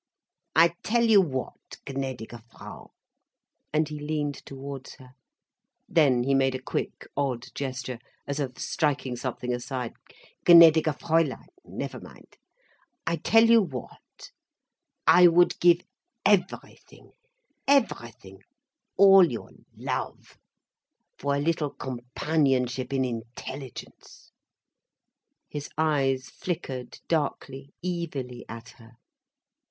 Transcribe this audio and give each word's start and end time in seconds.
I 0.55 0.73
tell 0.81 1.03
you 1.03 1.21
what, 1.21 1.59
gnädige 1.85 2.41
Frau—" 2.49 2.89
and 3.71 3.87
he 3.87 3.99
leaned 3.99 4.43
towards 4.47 4.95
her—then 4.95 6.23
he 6.23 6.33
made 6.33 6.55
a 6.55 6.59
quick, 6.59 7.05
odd 7.15 7.53
gesture, 7.53 7.99
as 8.25 8.39
of 8.39 8.57
striking 8.57 9.15
something 9.15 9.53
aside—"gnädige 9.53 10.97
Fräulein, 10.97 11.45
never 11.63 11.99
mind—I 11.99 13.17
tell 13.17 13.47
you 13.47 13.61
what, 13.61 14.31
I 15.05 15.27
would 15.27 15.59
give 15.59 15.81
everything, 16.25 17.11
everything, 17.67 18.41
all 18.97 19.31
your 19.31 19.51
love, 19.77 20.39
for 21.19 21.35
a 21.35 21.39
little 21.39 21.69
companionship 21.69 22.91
in 22.91 23.05
intelligence—" 23.05 24.31
his 25.47 25.69
eyes 25.77 26.27
flickered 26.29 26.99
darkly, 27.07 27.71
evilly 27.83 28.45
at 28.49 28.69
her. 28.79 28.93